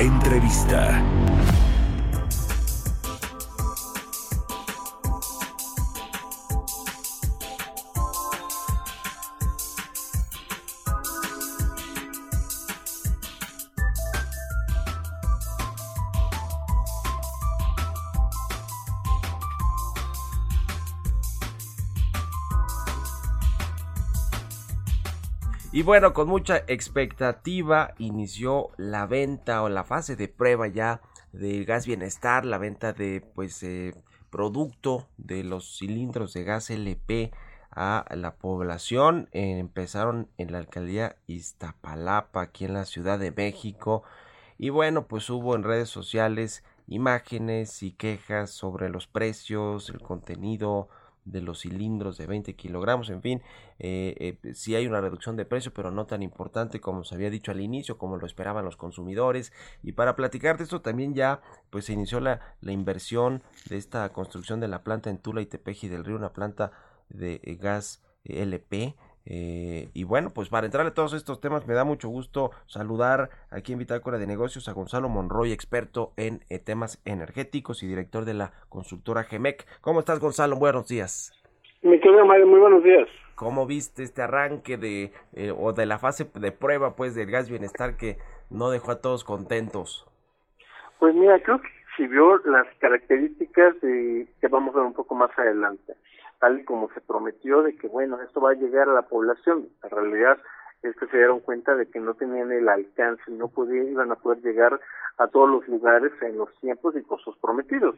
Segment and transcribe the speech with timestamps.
[0.00, 1.29] Entrevista.
[25.72, 31.00] Y bueno, con mucha expectativa inició la venta o la fase de prueba ya
[31.32, 33.94] de gas bienestar, la venta de pues eh,
[34.30, 37.30] producto de los cilindros de gas LP
[37.70, 39.28] a la población.
[39.30, 44.02] Empezaron en la alcaldía Iztapalapa, aquí en la Ciudad de México.
[44.58, 50.88] Y bueno, pues hubo en redes sociales imágenes y quejas sobre los precios, el contenido,
[51.24, 53.42] de los cilindros de 20 kilogramos, en fin,
[53.78, 57.30] eh, eh, sí hay una reducción de precio, pero no tan importante como se había
[57.30, 59.52] dicho al inicio, como lo esperaban los consumidores.
[59.82, 64.08] Y para platicar de esto también ya pues se inició la, la inversión de esta
[64.12, 66.72] construcción de la planta en Tula y Tepeji del Río, una planta
[67.08, 68.96] de eh, gas LP
[69.32, 73.30] eh, y bueno, pues para entrar a todos estos temas me da mucho gusto saludar
[73.52, 78.24] aquí en Bitácora de Negocios a Gonzalo Monroy, experto en eh, temas energéticos y director
[78.24, 79.64] de la consultora GEMEC.
[79.82, 80.56] ¿Cómo estás Gonzalo?
[80.56, 81.32] Buenos días.
[81.82, 83.06] Mi querido Mario, muy buenos días.
[83.36, 87.48] ¿Cómo viste este arranque de eh, o de la fase de prueba pues del gas
[87.48, 88.18] bienestar que
[88.50, 90.08] no dejó a todos contentos?
[90.98, 95.14] Pues mira, creo que si vio las características de, que vamos a ver un poco
[95.14, 95.94] más adelante
[96.40, 99.68] tal y como se prometió de que bueno, esto va a llegar a la población.
[99.84, 100.38] En realidad
[100.82, 104.16] es que se dieron cuenta de que no tenían el alcance, no podían, iban a
[104.16, 104.80] poder llegar
[105.18, 107.94] a todos los lugares en los tiempos y costos prometidos.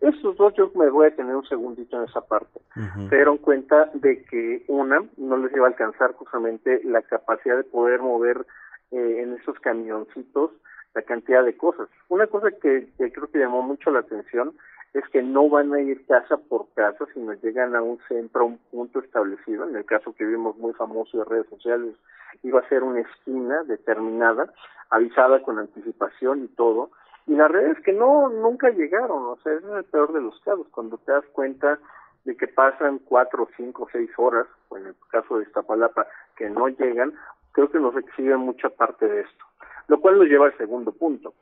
[0.00, 2.60] Estos dos yo me voy a tener un segundito en esa parte.
[3.08, 7.64] Se dieron cuenta de que una, no les iba a alcanzar justamente la capacidad de
[7.64, 8.44] poder mover
[8.90, 10.50] eh, en esos camioncitos
[10.94, 11.88] la cantidad de cosas.
[12.08, 14.54] Una cosa que, que creo que llamó mucho la atención
[14.94, 18.44] es que no van a ir casa por casa, sino llegan a un centro, a
[18.44, 19.68] un punto establecido.
[19.68, 21.96] En el caso que vimos muy famoso de redes sociales,
[22.44, 24.52] iba a ser una esquina determinada,
[24.90, 26.90] avisada con anticipación y todo.
[27.26, 30.38] Y la realidad es que no, nunca llegaron, o sea, es el peor de los
[30.40, 31.80] casos, cuando te das cuenta
[32.24, 36.06] de que pasan cuatro, cinco, seis horas, o en el caso de Iztapalapa,
[36.36, 37.14] que no llegan,
[37.52, 39.44] creo que nos exhiben mucha parte de esto.
[39.88, 41.34] Lo cual nos lleva al segundo punto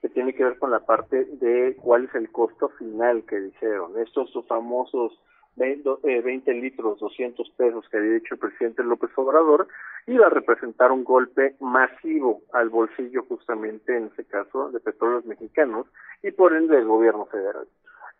[0.00, 3.98] que tiene que ver con la parte de cuál es el costo final que dijeron.
[3.98, 5.18] Estos famosos
[5.56, 9.66] 20, eh, litros, 200 pesos que había dicho el presidente López Obrador,
[10.06, 15.86] iba a representar un golpe masivo al bolsillo justamente en este caso de petróleos mexicanos
[16.22, 17.66] y por ende del gobierno federal.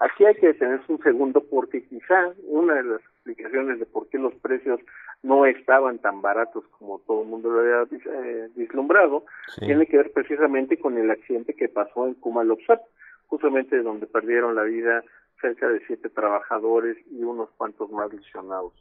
[0.00, 4.18] Aquí hay que detenerse un segundo porque quizá una de las explicaciones de por qué
[4.18, 4.80] los precios
[5.22, 9.24] no estaban tan baratos como todo el mundo lo había eh, vislumbrado
[9.58, 12.80] tiene que ver precisamente con el accidente que pasó en Kumalopsat,
[13.26, 15.02] justamente donde perdieron la vida
[15.40, 18.72] cerca de siete trabajadores y unos cuantos más lesionados.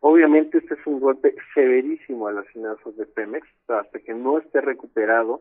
[0.00, 4.60] Obviamente este es un golpe severísimo a las finanzas de Pemex, hasta que no esté
[4.60, 5.40] recuperado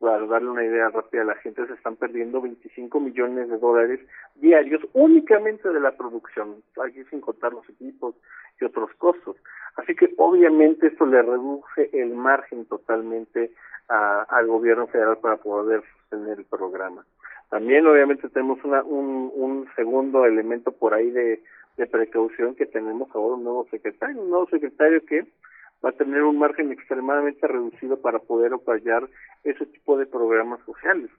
[0.00, 4.00] para darle una idea rápida a la gente, se están perdiendo 25 millones de dólares
[4.36, 8.14] diarios únicamente de la producción, aquí sin contar los equipos
[8.58, 9.36] y otros costos.
[9.76, 13.52] Así que obviamente esto le reduce el margen totalmente
[13.88, 17.04] al gobierno federal para poder sostener el programa.
[17.50, 21.42] También obviamente tenemos una, un, un segundo elemento por ahí de,
[21.76, 25.26] de precaución que tenemos ahora un nuevo secretario, un nuevo secretario que
[25.84, 29.08] va a tener un margen extremadamente reducido para poder apoyar
[29.44, 31.10] ese tipo de programas sociales.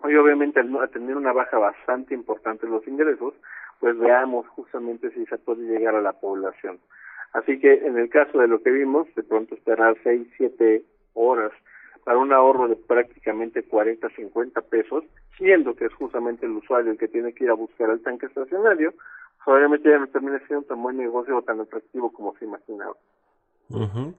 [0.00, 3.34] Hoy obviamente al tener una baja bastante importante en los ingresos,
[3.80, 6.78] pues veamos justamente si se puede llegar a la población.
[7.32, 10.84] Así que en el caso de lo que vimos, de pronto esperar 6, 7
[11.14, 11.52] horas
[12.04, 15.04] para un ahorro de prácticamente 40, 50 pesos,
[15.36, 18.26] siendo que es justamente el usuario el que tiene que ir a buscar el tanque
[18.26, 18.92] estacionario,
[19.46, 22.94] obviamente ya no termina siendo tan buen negocio o tan atractivo como se imaginaba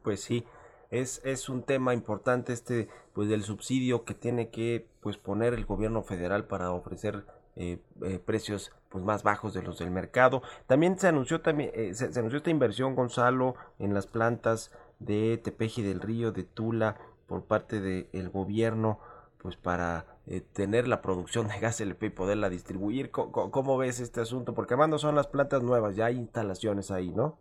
[0.02, 0.46] pues sí,
[0.92, 5.66] es, es un tema importante este pues del subsidio que tiene que pues poner el
[5.66, 7.26] gobierno federal para ofrecer
[7.56, 10.42] eh, eh, precios pues más bajos de los del mercado.
[10.68, 15.82] También se anunció también eh, se, anunció esta inversión Gonzalo en las plantas de Tepeji
[15.82, 16.98] del Río, de Tula,
[17.28, 19.00] por parte del gobierno,
[19.42, 23.12] pues para eh, tener la producción de gas LP y poderla distribuir.
[23.12, 24.54] ¿Cómo, ves este asunto?
[24.54, 27.38] Porque además son las plantas nuevas, ya hay instalaciones ahí, ¿no?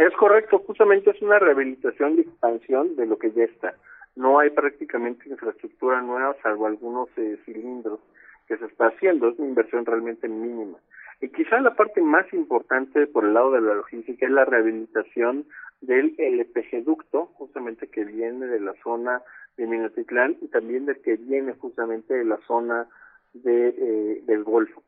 [0.00, 3.74] Es correcto, justamente es una rehabilitación y expansión de lo que ya está.
[4.16, 8.00] No hay prácticamente infraestructura nueva, salvo algunos eh, cilindros
[8.48, 9.28] que se está haciendo.
[9.28, 10.78] Es una inversión realmente mínima.
[11.20, 15.44] Y quizá la parte más importante por el lado de la logística es la rehabilitación
[15.82, 19.20] del LPG ducto, justamente que viene de la zona
[19.58, 22.88] de Minatitlán y también del que viene justamente de la zona
[23.34, 24.82] de, eh, del Golfo.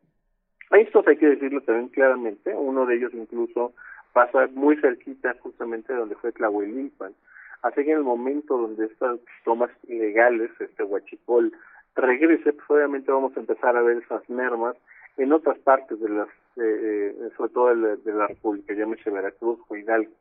[0.71, 3.75] Esto hay que decirlo también claramente, uno de ellos incluso
[4.13, 7.15] pasa muy cerquita justamente de donde fue Tlahuelilpan.
[7.63, 11.53] Así que en el momento donde estas tomas ilegales, este huachipol,
[11.95, 14.77] regrese, pues obviamente vamos a empezar a ver esas mermas
[15.17, 20.13] en otras partes de las, eh, sobre todo de la, República, llámese Veracruz o Hidalgo.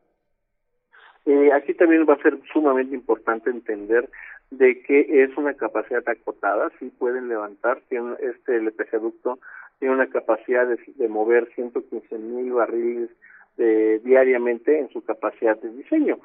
[1.25, 4.09] Eh, aquí también va a ser sumamente importante entender
[4.49, 9.39] de que es una capacidad acotada, si pueden levantar, tiene este LPG ducto
[9.81, 13.09] tiene una capacidad de, de mover 115 mil barriles
[13.57, 16.19] de, diariamente en su capacidad de diseño,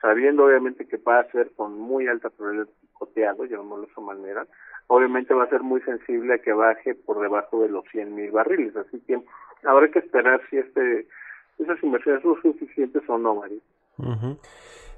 [0.00, 4.00] sabiendo obviamente que va a ser con muy alta probabilidad de coteado, llamémoslo de esa
[4.00, 4.46] manera,
[4.88, 8.30] obviamente va a ser muy sensible a que baje por debajo de los 100 mil
[8.30, 8.76] barriles.
[8.76, 9.20] Así que
[9.64, 11.06] habrá que esperar si este
[11.58, 13.60] esas inversiones son suficientes o no, María.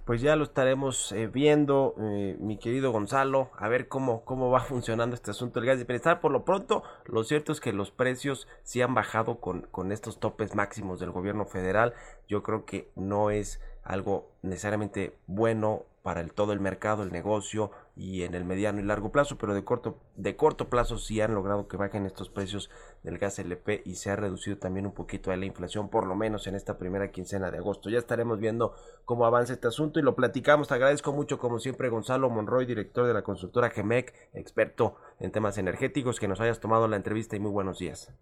[0.05, 4.61] Pues ya lo estaremos eh, viendo, eh, mi querido Gonzalo, a ver cómo, cómo va
[4.65, 6.21] funcionando este asunto del gas de bienestar.
[6.21, 10.21] Por lo pronto, lo cierto es que los precios sí han bajado con, con estos
[10.21, 11.95] topes máximos del gobierno federal.
[12.29, 17.71] Yo creo que no es algo necesariamente bueno para el, todo el mercado, el negocio
[17.97, 21.35] y en el mediano y largo plazo, pero de corto, de corto plazo sí han
[21.35, 22.71] logrado que bajen estos precios
[23.03, 26.47] del gas LP y se ha reducido también un poquito la inflación, por lo menos
[26.47, 27.89] en esta primera quincena de agosto.
[27.89, 28.75] Ya estaremos viendo
[29.07, 30.69] cómo avanza este asunto y lo platicamos.
[30.69, 35.57] Te agradezco mucho, como siempre, Gonzalo Monroy, director de la consultora GEMEC, experto en temas
[35.57, 38.15] energéticos, que nos hayas tomado la entrevista y muy buenos días.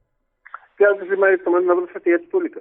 [0.78, 1.08] Gracias,
[2.30, 2.60] pública.